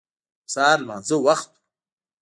[0.45, 1.55] د سهار لمانځه وخت و.